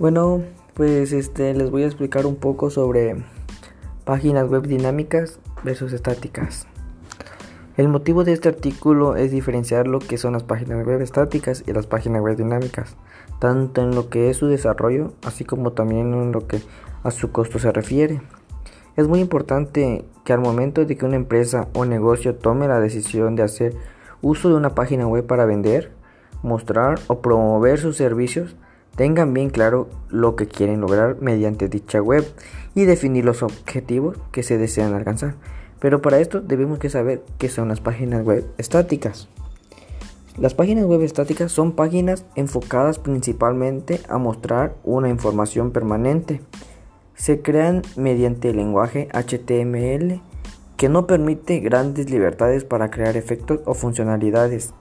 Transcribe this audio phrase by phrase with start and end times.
[0.00, 3.22] Bueno, pues este les voy a explicar un poco sobre
[4.06, 6.66] páginas web dinámicas versus estáticas.
[7.76, 11.74] El motivo de este artículo es diferenciar lo que son las páginas web estáticas y
[11.74, 12.96] las páginas web dinámicas,
[13.40, 16.62] tanto en lo que es su desarrollo, así como también en lo que
[17.02, 18.22] a su costo se refiere.
[18.96, 23.36] Es muy importante que al momento de que una empresa o negocio tome la decisión
[23.36, 23.74] de hacer
[24.22, 25.92] uso de una página web para vender,
[26.42, 28.56] mostrar o promover sus servicios,
[28.96, 32.24] tengan bien claro lo que quieren lograr mediante dicha web
[32.74, 35.34] y definir los objetivos que se desean alcanzar.
[35.80, 39.28] Pero para esto debemos que saber qué son las páginas web estáticas.
[40.36, 46.40] Las páginas web estáticas son páginas enfocadas principalmente a mostrar una información permanente.
[47.14, 50.22] Se crean mediante el lenguaje HTML
[50.76, 54.72] que no permite grandes libertades para crear efectos o funcionalidades,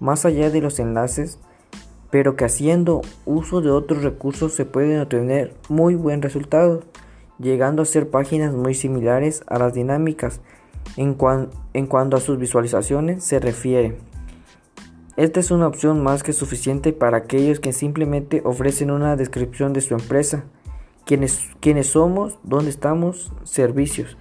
[0.00, 1.38] más allá de los enlaces
[2.16, 6.80] pero que haciendo uso de otros recursos se pueden obtener muy buen resultado,
[7.38, 10.40] llegando a ser páginas muy similares a las dinámicas
[10.96, 11.18] en,
[11.74, 13.98] en cuanto a sus visualizaciones se refiere.
[15.18, 19.82] Esta es una opción más que suficiente para aquellos que simplemente ofrecen una descripción de
[19.82, 20.44] su empresa,
[21.04, 24.16] quiénes, quiénes somos, dónde estamos, servicios,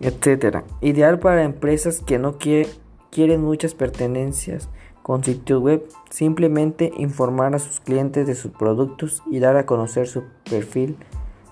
[0.00, 0.64] etc.
[0.80, 4.68] Ideal para empresas que no quieren muchas pertenencias
[5.08, 10.06] con sitios web, simplemente informar a sus clientes de sus productos y dar a conocer
[10.06, 10.98] su perfil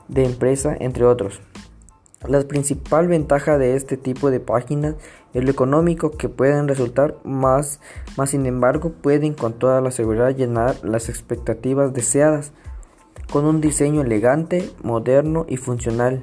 [0.09, 1.41] de empresa, entre otros.
[2.29, 4.97] La principal ventaja de este tipo de páginas
[5.33, 7.81] es lo económico que pueden resultar más,
[8.19, 12.53] más sin embargo pueden con toda la seguridad llenar las expectativas deseadas
[13.33, 16.21] con un diseño elegante, moderno y funcional,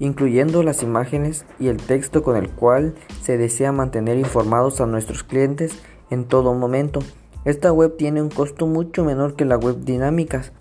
[0.00, 5.22] incluyendo las imágenes y el texto con el cual se desea mantener informados a nuestros
[5.22, 7.00] clientes en todo momento.
[7.44, 10.52] Esta web tiene un costo mucho menor que las web dinámicas.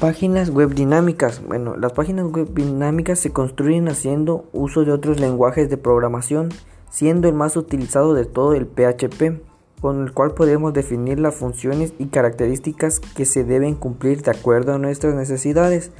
[0.00, 1.42] Páginas web dinámicas.
[1.46, 6.48] Bueno, las páginas web dinámicas se construyen haciendo uso de otros lenguajes de programación,
[6.90, 9.42] siendo el más utilizado de todo el PHP,
[9.82, 14.72] con el cual podemos definir las funciones y características que se deben cumplir de acuerdo
[14.72, 15.90] a nuestras necesidades.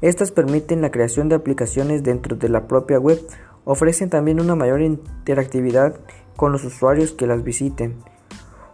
[0.00, 3.20] Estas permiten la creación de aplicaciones dentro de la propia web,
[3.64, 5.94] ofrecen también una mayor interactividad
[6.36, 7.96] con los usuarios que las visiten.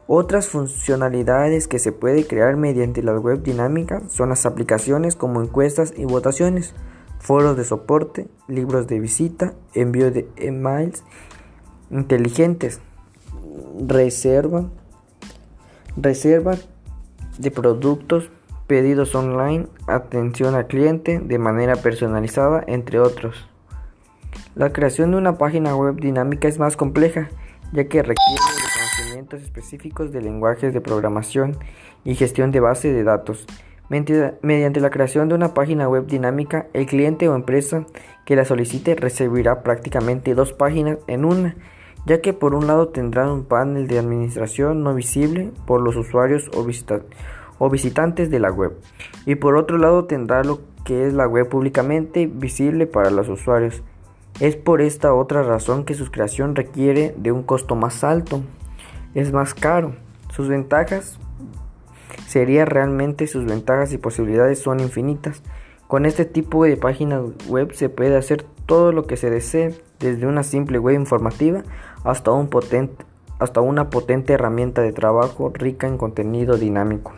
[0.06, 5.94] Otras funcionalidades que se puede crear mediante la web dinámica son las aplicaciones como encuestas
[5.96, 6.74] y votaciones,
[7.20, 11.04] foros de soporte, libros de visita, envío de emails
[11.90, 12.80] inteligentes,
[13.86, 14.68] reserva,
[15.96, 16.56] reserva
[17.38, 18.30] de productos,
[18.66, 23.48] pedidos online, atención al cliente de manera personalizada, entre otros.
[24.54, 27.28] La creación de una página web dinámica es más compleja
[27.72, 31.56] ya que requiere de conocimientos específicos de lenguajes de programación
[32.04, 33.46] y gestión de base de datos.
[33.88, 37.86] Mediante la creación de una página web dinámica, el cliente o empresa
[38.24, 41.56] que la solicite recibirá prácticamente dos páginas en una,
[42.06, 46.48] ya que por un lado tendrá un panel de administración no visible por los usuarios
[46.54, 46.64] o,
[47.58, 48.78] o visitantes de la web,
[49.26, 53.82] y por otro lado tendrá lo que es la web públicamente visible para los usuarios.
[54.40, 58.40] Es por esta otra razón que su creación requiere de un costo más alto,
[59.14, 59.94] es más caro.
[60.32, 61.18] Sus ventajas
[62.26, 65.42] sería realmente sus ventajas y posibilidades son infinitas.
[65.86, 70.26] Con este tipo de páginas web se puede hacer todo lo que se desee, desde
[70.26, 71.62] una simple web informativa
[72.02, 77.12] hasta una potente herramienta de trabajo rica en contenido dinámico.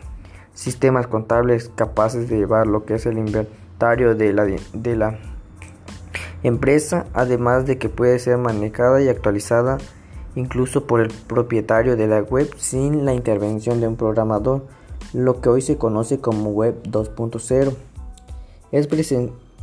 [0.53, 5.19] Sistemas contables capaces de llevar lo que es el inventario de la, de la
[6.43, 9.77] empresa, además de que puede ser manejada y actualizada
[10.35, 14.65] incluso por el propietario de la web sin la intervención de un programador,
[15.13, 17.73] lo que hoy se conoce como web 2.0.
[18.71, 18.87] Es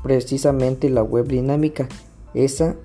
[0.02, 1.88] precisamente la web dinámica,
[2.34, 2.76] esa,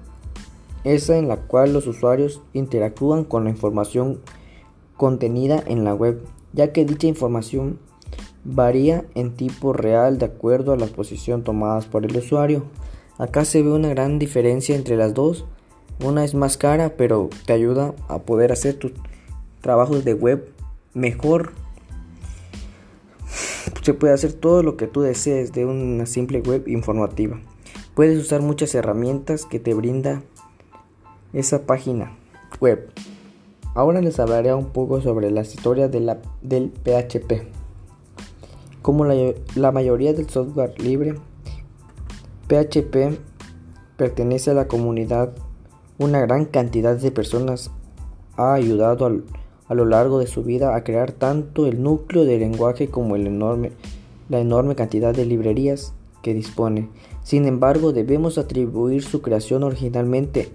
[0.84, 4.20] esa en la cual los usuarios interactúan con la información
[4.98, 6.22] contenida en la web,
[6.53, 7.80] ya que dicha información
[8.44, 12.64] varía en tipo real de acuerdo a la posición tomadas por el usuario.
[13.17, 15.46] Acá se ve una gran diferencia entre las dos.
[16.03, 18.91] Una es más cara, pero te ayuda a poder hacer tus
[19.62, 20.52] trabajos de web
[20.94, 21.53] mejor.
[23.82, 27.40] Se puede hacer todo lo que tú desees de una simple web informativa.
[27.94, 30.22] Puedes usar muchas herramientas que te brinda
[31.32, 32.17] esa página
[32.59, 32.91] web.
[33.76, 37.47] Ahora les hablaré un poco sobre la historia de la, del PHP.
[38.82, 41.16] Como la, la mayoría del software libre,
[42.47, 43.18] PHP
[43.97, 45.34] pertenece a la comunidad.
[45.97, 47.72] Una gran cantidad de personas
[48.38, 49.24] ha ayudado
[49.68, 53.24] a lo largo de su vida a crear tanto el núcleo del lenguaje como el
[54.30, 56.90] la enorme cantidad de librerías que dispone.
[57.24, 60.50] Sin embargo, debemos atribuir su creación originalmente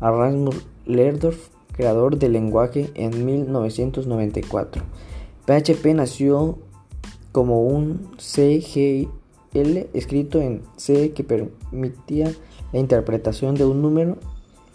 [0.00, 4.82] a Rasmus Lerdorf, creador del lenguaje en 1994.
[5.46, 6.58] PHP nació
[7.30, 8.10] como un
[9.52, 12.32] CGL escrito en C que permitía
[12.72, 14.16] la interpretación de un número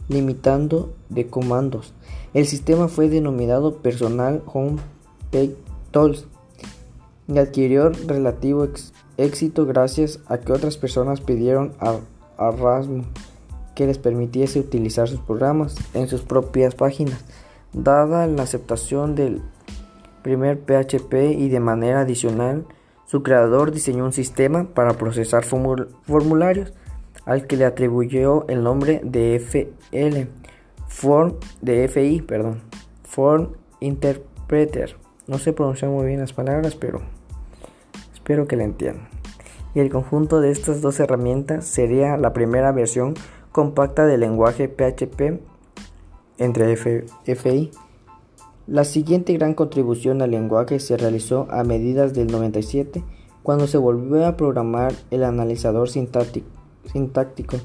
[0.08, 1.94] limitando de comandos.
[2.34, 4.78] El sistema fue denominado Personal Home
[5.32, 5.56] Page
[5.92, 6.28] Tools
[7.28, 8.68] y adquirió relativo
[9.18, 11.98] éxito gracias a que otras personas pidieron a,
[12.38, 13.06] a Rasmus
[13.74, 17.26] que les permitiese utilizar sus programas en sus propias páginas.
[17.74, 19.42] Dada la aceptación del
[20.22, 22.66] primer PHP y de manera adicional,
[23.16, 26.74] su creador diseñó un sistema para procesar formularios
[27.24, 30.28] al que le atribuyó el nombre de FL,
[30.90, 32.60] Form de FI, perdón,
[33.06, 34.98] Form Interpreter.
[35.28, 37.00] No sé pronunciar muy bien las palabras, pero
[38.14, 39.08] espero que la entiendan.
[39.74, 43.14] Y el conjunto de estas dos herramientas sería la primera versión
[43.54, 45.40] compacta del lenguaje PHP
[46.38, 47.72] entre FI.
[48.68, 53.04] La siguiente gran contribución al lenguaje se realizó a medidas del 97,
[53.44, 57.58] cuando se volvió a programar el analizador sintáctico.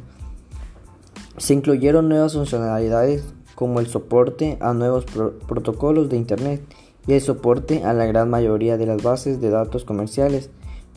[1.39, 3.25] Se incluyeron nuevas funcionalidades
[3.55, 5.07] como el soporte a nuevos
[5.49, 6.63] protocolos de Internet
[7.07, 10.51] y el soporte a la gran mayoría de las bases de datos comerciales.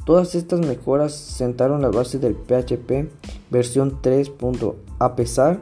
[0.06, 3.10] Todas estas mejoras sentaron las bases del PHP
[3.50, 4.34] versión 3.
[5.00, 5.62] A pesar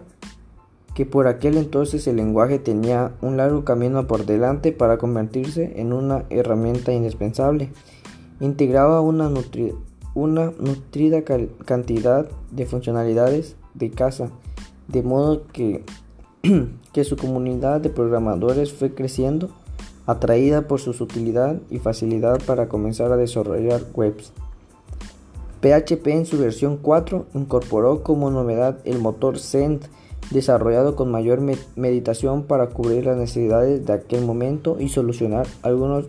[0.93, 5.93] que por aquel entonces el lenguaje tenía un largo camino por delante para convertirse en
[5.93, 7.71] una herramienta indispensable,
[8.39, 11.23] integraba una nutrida
[11.65, 14.29] cantidad de funcionalidades de casa,
[14.87, 15.83] de modo que,
[16.93, 19.49] que su comunidad de programadores fue creciendo,
[20.05, 24.33] atraída por su utilidad y facilidad para comenzar a desarrollar webs.
[25.61, 29.87] PHP en su versión 4 incorporó como novedad el motor Send,
[30.31, 31.41] desarrollado con mayor
[31.75, 36.05] meditación para cubrir las necesidades de aquel momento y solucionar algunos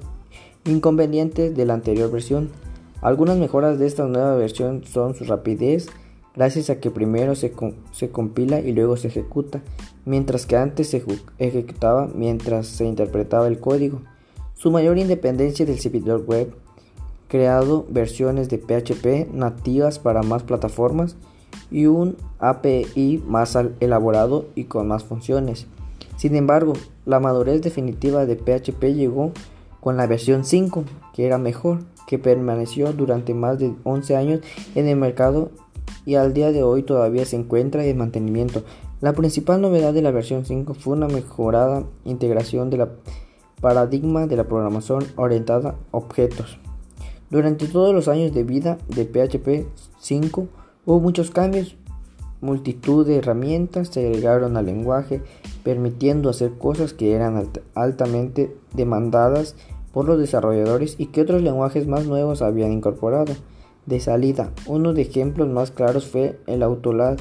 [0.65, 2.51] inconvenientes de la anterior versión.
[3.01, 5.89] Algunas mejoras de esta nueva versión son su rapidez,
[6.37, 7.53] gracias a que primero se,
[8.13, 9.61] compila y luego se ejecuta,
[10.05, 11.05] mientras que antes se
[11.39, 14.03] ejecutaba mientras se interpretaba el código.
[14.55, 16.55] Su mayor independencia del servidor web,
[17.27, 21.17] creado versiones de PHP nativas para más plataformas
[21.71, 25.67] y un API más elaborado y con más funciones.
[26.17, 26.75] Sin embargo,
[27.07, 29.33] la madurez definitiva de PHP llegó
[29.81, 34.41] con la versión 5, que era mejor que permaneció durante más de 11 años
[34.75, 35.51] en el mercado
[36.05, 38.63] y al día de hoy todavía se encuentra en mantenimiento.
[39.01, 42.89] La principal novedad de la versión 5 fue una mejorada integración de la
[43.61, 46.59] paradigma de la programación orientada a objetos.
[47.31, 49.67] Durante todos los años de vida de PHP
[49.99, 50.49] 5
[50.85, 51.77] hubo muchos cambios,
[52.41, 55.23] multitud de herramientas se agregaron al lenguaje,
[55.63, 59.55] permitiendo hacer cosas que eran altamente demandadas
[59.93, 63.35] por los desarrolladores y que otros lenguajes más nuevos habían incorporado.
[63.87, 67.19] De salida, uno de ejemplos más claros fue el Autolad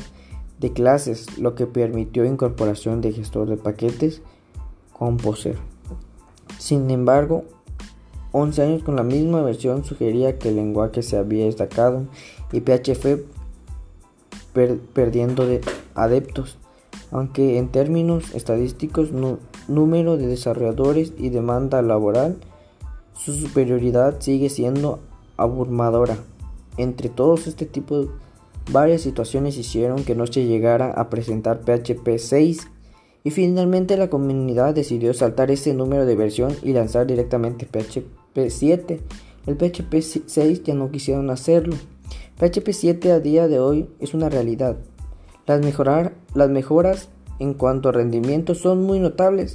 [0.59, 4.21] de clases, lo que permitió incorporación de gestor de paquetes
[4.93, 5.57] Composer.
[6.59, 7.45] Sin embargo,
[8.31, 12.05] 11 años con la misma versión sugería que el lenguaje se había destacado
[12.51, 13.40] y PHP
[14.53, 15.61] perdiendo de
[15.95, 16.57] adeptos,
[17.11, 19.11] aunque en términos estadísticos,
[19.67, 22.37] número de desarrolladores y demanda laboral
[23.23, 24.99] su superioridad sigue siendo
[25.37, 26.17] abrumadora.
[26.77, 28.07] Entre todos este tipo,
[28.71, 32.67] varias situaciones hicieron que no se llegara a presentar PHP 6
[33.23, 38.99] y finalmente la comunidad decidió saltar ese número de versión y lanzar directamente PHP 7.
[39.45, 41.75] El PHP 6 ya no quisieron hacerlo.
[42.41, 44.77] PHP 7 a día de hoy es una realidad.
[45.45, 45.61] Las,
[46.49, 49.53] mejoras en cuanto a rendimiento son muy notables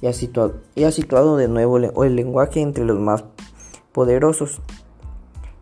[0.00, 3.22] y ha situado, de nuevo el lenguaje entre los más
[3.92, 4.60] poderosos.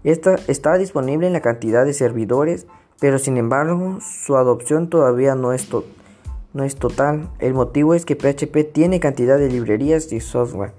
[0.02, 2.66] Está disponible en la cantidad de servidores,
[2.98, 7.28] pero sin embargo su adopción todavía no es total.
[7.38, 10.72] El motivo es que PHP tiene cantidad de librerías y software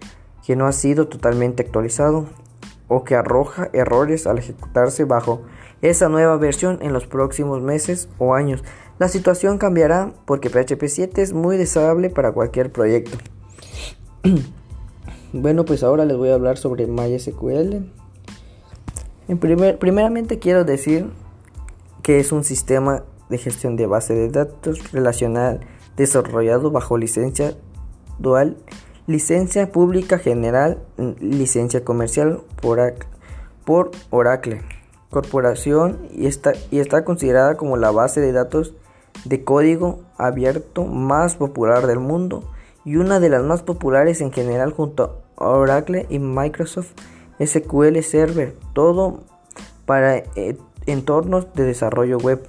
[0.44, 2.26] que no ha sido totalmente actualizado
[2.94, 5.42] o que arroja errores al ejecutarse bajo
[5.82, 8.64] esa nueva versión en los próximos meses o años.
[9.00, 13.18] La situación cambiará porque PHP 7 es muy deseable para cualquier proyecto.
[15.34, 17.92] bueno, pues ahora les voy a hablar sobre MySQL.
[19.28, 21.10] En primer, primeramente quiero decir
[22.04, 25.62] que es un sistema de gestión de base de datos relacional
[25.98, 27.56] desarrollado bajo licencia
[28.20, 28.58] dual,
[29.08, 30.80] licencia pública general,
[31.20, 32.80] licencia comercial por,
[33.66, 34.62] por Oracle
[35.10, 38.74] Corporación y está, y está considerada como la base de datos
[39.26, 42.50] de código abierto más popular del mundo
[42.84, 46.94] y una de las más populares en general junto a Oracle y Microsoft
[47.40, 49.22] SQL Server, todo
[49.86, 52.44] para eh, entornos de desarrollo web.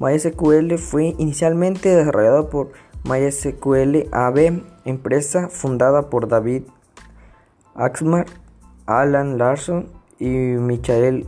[0.00, 2.72] MySQL fue inicialmente desarrollado por
[3.04, 6.62] MySQL AB, empresa fundada por David
[7.74, 8.24] Axmar,
[8.86, 11.26] Alan Larson y Michael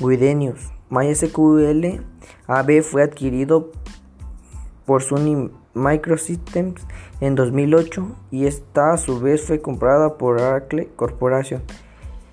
[0.00, 0.72] Guidenius.
[0.88, 2.00] MySQL
[2.46, 3.70] AB fue adquirido
[4.86, 6.86] por Sony Microsystems
[7.20, 11.62] en 2008 y esta a su vez fue comprada por Oracle Corporation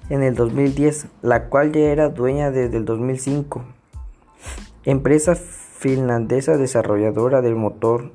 [0.09, 3.63] en el 2010, la cual ya era dueña desde el 2005.
[4.85, 8.11] Empresa finlandesa desarrolladora del motor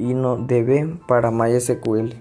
[0.00, 2.14] InnoDB para MySQL.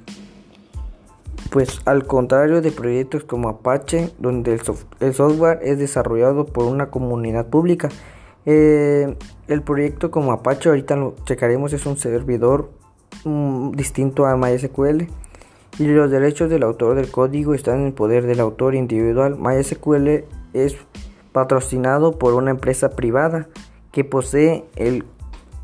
[1.52, 4.54] Pues al contrario de proyectos como Apache, donde
[5.00, 7.90] el, software es desarrollado por una comunidad pública,
[8.46, 9.16] eh,
[9.48, 12.70] el proyecto como Apache, ahorita lo checaremos, es un servidor
[13.26, 15.08] mm, distinto a MySQL
[15.80, 19.38] y los derechos del autor del código están en poder del autor individual.
[19.40, 20.76] MySQL es
[21.32, 23.48] patrocinado por una empresa privada
[23.92, 25.06] que posee el,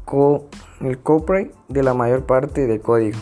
[0.06, 0.46] co
[0.88, 3.20] el copyright de la mayor parte del código.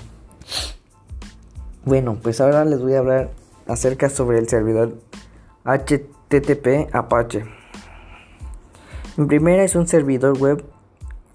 [1.85, 3.31] Bueno, pues ahora les voy a hablar
[3.67, 4.95] acerca sobre el servidor
[5.65, 7.45] HTTP Apache.
[9.17, 10.63] En primera es un servidor web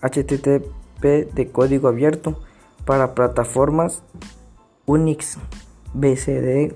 [0.03, 2.41] HTTP de código abierto
[2.85, 4.03] para plataformas
[4.87, 5.39] Unix,
[5.93, 6.75] BCD,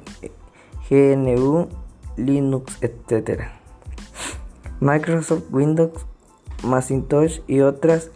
[0.90, 1.68] GNU,
[2.16, 3.44] Linux, etc.
[4.80, 6.06] Microsoft Windows,
[6.62, 8.10] Macintosh y otras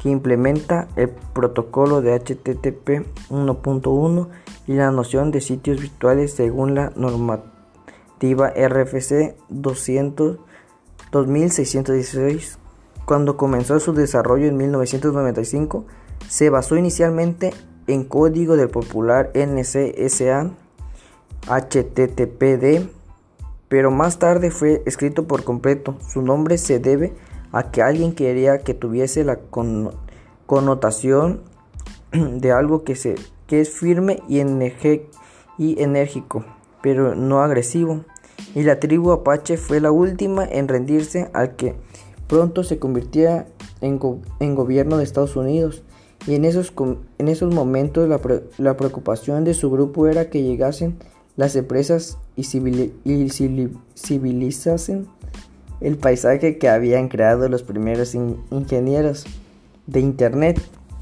[0.00, 4.28] que implementa el protocolo de HTTP 1.1
[4.66, 10.38] y la noción de sitios virtuales según la normativa RFC 200
[11.10, 12.58] 2616.
[13.04, 15.86] Cuando comenzó su desarrollo en 1995,
[16.28, 17.54] se basó inicialmente
[17.86, 20.50] en código del popular NCSA
[21.48, 22.90] HTTPD,
[23.68, 25.96] pero más tarde fue escrito por completo.
[26.06, 27.27] Su nombre se debe a
[27.70, 29.38] que alguien quería que tuviese la
[30.46, 31.42] connotación
[32.12, 33.14] de algo que, se,
[33.46, 34.38] que es firme y,
[35.58, 36.44] y enérgico,
[36.82, 38.04] pero no agresivo.
[38.54, 41.74] Y la tribu Apache fue la última en rendirse al que
[42.28, 43.46] pronto se convirtiera
[43.80, 43.98] en,
[44.40, 45.82] en gobierno de Estados Unidos
[46.26, 46.72] y en esos,
[47.18, 48.20] en esos momentos la,
[48.58, 50.98] la, preocupación de su grupo era que llegasen
[51.36, 52.42] las empresas y,
[53.94, 55.06] civilizasen
[55.80, 59.26] el paisaje que habían creado los primeros ingenieros
[59.86, 60.60] de Internet.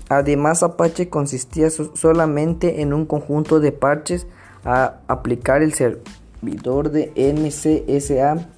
[0.09, 4.27] Además, Apache consistía solamente en un conjunto de parches
[4.65, 8.49] a aplicar el servidor de NCSA,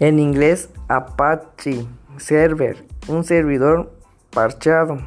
[0.00, 1.86] en inglés Apache
[2.16, 3.92] Server, un servidor
[4.30, 4.98] parchado.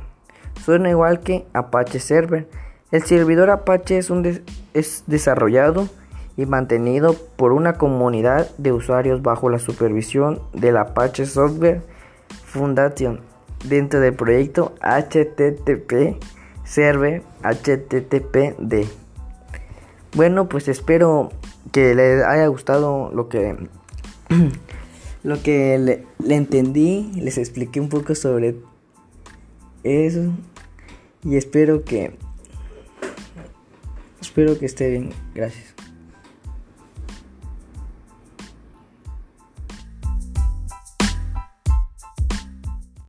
[0.63, 2.47] Suena igual que Apache Server.
[2.91, 4.43] El servidor Apache es, un
[4.73, 5.89] es desarrollado
[6.35, 11.81] y mantenido por una comunidad de usuarios bajo la supervisión del Apache Software
[12.45, 13.21] Foundation
[13.65, 16.21] dentro del proyecto HTTP
[16.63, 18.87] Server HTTPD.
[20.15, 21.31] Bueno, pues espero
[21.71, 23.55] que les haya gustado lo que
[25.23, 28.55] lo que le, le entendí, les expliqué un poco sobre
[29.83, 30.31] eso.
[31.23, 32.17] Y espero que...
[34.19, 35.09] Espero que esté bien.
[35.33, 35.72] Gracias.